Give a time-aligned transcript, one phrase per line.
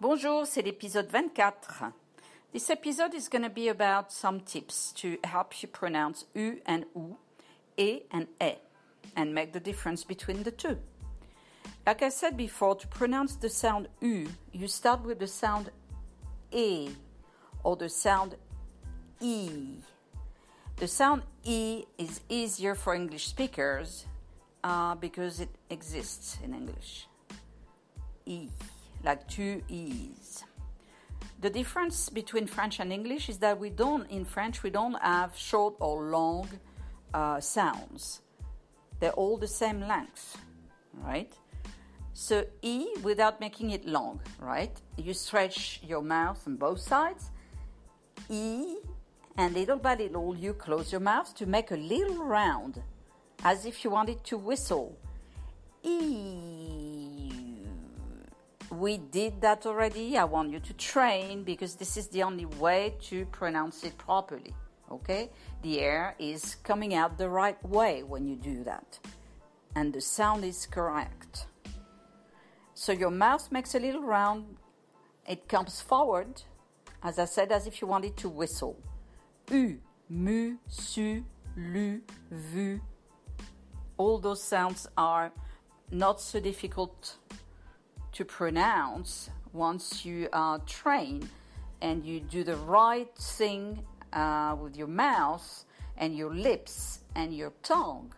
[0.00, 1.84] Bonjour, c'est l'épisode 24.
[2.52, 6.84] This episode is going to be about some tips to help you pronounce U and
[6.96, 7.16] ou,
[7.76, 8.56] E and E,
[9.16, 10.78] and make the difference between the two.
[11.86, 15.70] Like I said before, to pronounce the sound U, you start with the sound
[16.50, 16.90] E
[17.62, 18.34] or the sound
[19.20, 19.78] E.
[20.76, 24.06] The sound E is easier for English speakers
[24.64, 27.06] uh, because it exists in English.
[28.26, 28.48] E,
[29.04, 30.44] like two E's.
[31.40, 35.36] The difference between French and English is that we don't, in French, we don't have
[35.36, 36.48] short or long
[37.12, 38.22] uh, sounds.
[38.98, 40.38] They're all the same length,
[40.94, 41.32] right?
[42.14, 44.74] So E without making it long, right?
[44.96, 47.30] You stretch your mouth on both sides.
[48.30, 48.76] E,
[49.36, 52.80] and little by little you close your mouth to make a little round,
[53.42, 54.96] as if you wanted to whistle.
[55.82, 56.73] E.
[58.78, 60.16] We did that already.
[60.16, 64.54] I want you to train because this is the only way to pronounce it properly.
[64.90, 65.30] Okay?
[65.62, 68.98] The air is coming out the right way when you do that.
[69.76, 71.46] And the sound is correct.
[72.74, 74.56] So your mouth makes a little round,
[75.28, 76.42] it comes forward,
[77.02, 78.76] as I said, as if you wanted to whistle.
[79.50, 81.24] U, mu, su,
[81.56, 82.80] lu, vu.
[83.96, 85.32] All those sounds are
[85.90, 87.16] not so difficult
[88.14, 91.28] to pronounce once you are trained
[91.82, 95.64] and you do the right thing uh, with your mouth
[95.96, 98.12] and your lips and your tongue.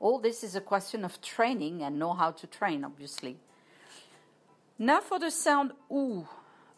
[0.00, 3.36] All this is a question of training and know how to train, obviously.
[4.78, 6.26] Now for the sound oo.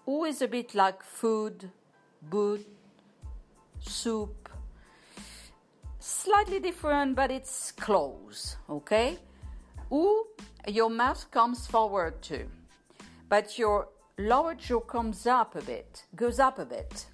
[0.09, 1.71] Oo is a bit like food,
[2.23, 2.67] boot,
[3.81, 4.49] soup.
[5.99, 9.19] Slightly different, but it's close, okay?
[9.92, 10.25] Oo,
[10.67, 12.48] your mouth comes forward too,
[13.29, 17.06] but your lower jaw comes up a bit, goes up a bit,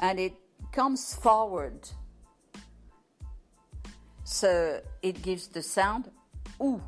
[0.00, 0.34] and it
[0.72, 1.88] comes forward.
[4.24, 6.10] So it gives the sound
[6.60, 6.80] oo.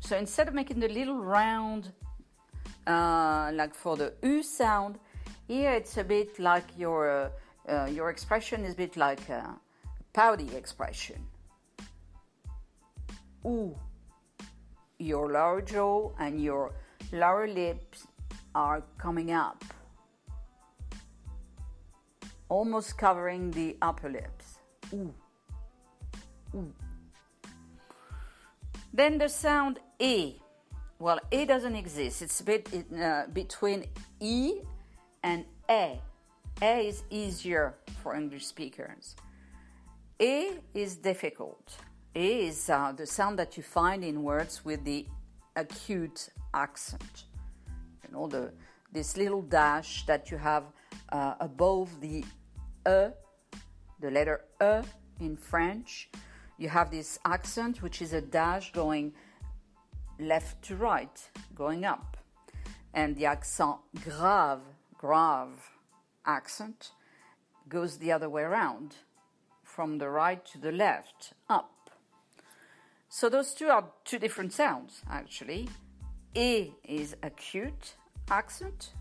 [0.00, 1.92] So instead of making the little round,
[2.86, 4.98] uh, like for the U sound,
[5.48, 7.28] here it's a bit like your uh,
[7.68, 9.58] uh, your expression is a bit like a
[10.12, 11.26] pouty expression.
[13.46, 13.78] U.
[14.98, 16.72] Your lower jaw and your
[17.12, 18.06] lower lips
[18.54, 19.64] are coming up,
[22.48, 24.58] almost covering the upper lips.
[24.92, 25.14] U.
[26.54, 26.72] U.
[28.92, 30.36] Then the sound E.
[30.98, 32.22] Well, E doesn't exist.
[32.22, 32.68] It's a bit
[32.98, 33.84] uh, between
[34.18, 34.62] E
[35.22, 36.00] and A.
[36.62, 39.14] A is easier for English speakers.
[40.18, 41.76] E is difficult.
[42.18, 45.06] Is uh, the sound that you find in words with the
[45.54, 47.24] acute accent.
[48.02, 48.54] You know, the,
[48.90, 50.64] this little dash that you have
[51.10, 52.24] uh, above the
[52.88, 53.10] E,
[54.00, 54.80] the letter E
[55.20, 56.08] in French.
[56.56, 59.12] You have this accent, which is a dash going
[60.18, 61.20] left to right,
[61.54, 62.16] going up.
[62.94, 64.64] And the accent grave,
[64.96, 65.70] grave
[66.24, 66.92] accent
[67.68, 68.96] goes the other way around,
[69.62, 71.75] from the right to the left, up.
[73.18, 75.70] So those two are two different sounds, actually.
[76.34, 77.94] E is acute
[78.30, 78.92] accent,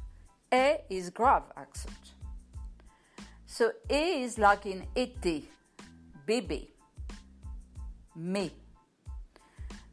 [0.53, 2.13] E is grave accent.
[3.45, 5.43] So E is like in été,
[6.25, 6.69] bébé,
[8.15, 8.51] me.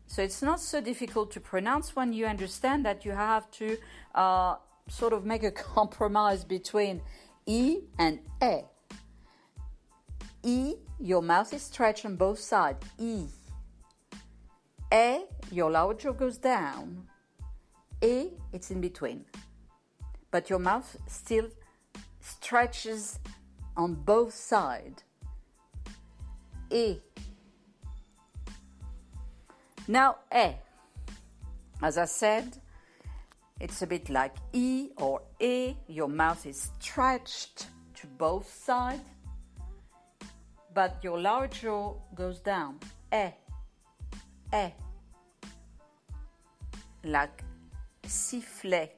[0.07, 3.77] So it's not so difficult to pronounce when you understand that you have to
[4.15, 4.55] uh,
[4.87, 7.03] sort of make a compromise between
[7.45, 8.61] E and E.
[10.45, 12.87] E, your mouth is stretched on both sides.
[13.01, 13.27] E.
[14.93, 17.09] E, your lower jaw goes down.
[18.03, 19.25] E, it's in between.
[20.31, 21.49] But your mouth still
[22.21, 23.19] stretches
[23.77, 25.03] on both sides.
[26.71, 26.99] E.
[29.89, 30.53] Now, E.
[31.83, 32.59] As I said,
[33.61, 35.77] it's a bit like E or A.
[35.89, 39.03] Your mouth is stretched to both sides,
[40.75, 42.79] but your lower jaw goes down.
[43.13, 43.31] E.
[44.55, 44.73] E.
[47.05, 47.43] Like
[48.05, 48.91] sifflet.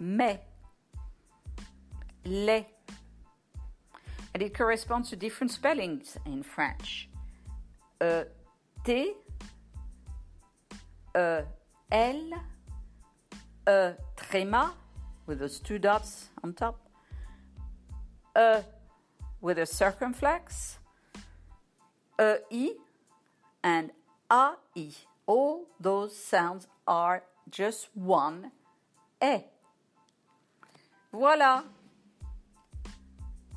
[0.00, 0.38] Mais.
[2.24, 2.66] Les
[4.34, 7.08] and it corresponds to different spellings in French.
[8.02, 8.22] E,
[8.84, 9.12] T,
[11.16, 11.40] E,
[11.92, 12.32] L,
[13.68, 14.72] E, tréma,
[15.26, 16.80] with those two dots on top,
[18.36, 18.56] E,
[19.40, 20.78] with a circumflex,
[22.50, 22.72] E,
[23.62, 23.90] and
[24.30, 24.90] A, I.
[25.26, 28.52] All those sounds are just one
[29.22, 29.38] E.
[31.12, 31.62] Voila.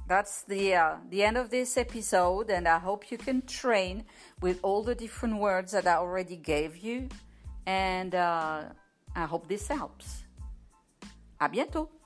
[0.07, 4.05] That's the uh, the end of this episode, and I hope you can train
[4.41, 7.09] with all the different words that I already gave you.
[7.65, 8.63] And uh,
[9.15, 10.23] I hope this helps.
[11.41, 11.96] À bientôt.